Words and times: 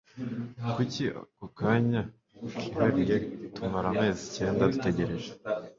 kuri 0.73 0.99
ako 1.19 1.45
kanya 1.57 2.01
kihariye 2.59 3.15
tumara 3.55 3.87
amezi 3.93 4.21
icyenda 4.29 4.63
dutegereje 4.73 5.31